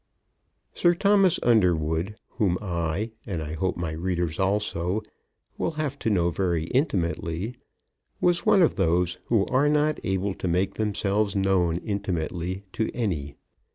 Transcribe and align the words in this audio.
Sir 0.73 0.95
Thomas 0.95 1.39
Underwood, 1.43 2.15
whom 2.29 2.57
I, 2.59 3.11
and 3.27 3.39
I 3.43 3.53
hope 3.53 3.77
my 3.77 3.91
readers 3.91 4.39
also, 4.39 5.03
will 5.59 5.73
have 5.73 5.99
to 5.99 6.09
know 6.09 6.31
very 6.31 6.63
intimately, 6.63 7.53
was 8.19 8.43
one 8.43 8.63
of 8.63 8.77
those 8.77 9.19
who 9.25 9.45
are 9.51 9.69
not 9.69 9.99
able 10.03 10.33
to 10.33 10.47
make 10.47 10.73
themselves 10.73 11.35
known 11.35 11.77
intimately 11.77 12.63
to 12.73 12.89
any. 12.95 13.35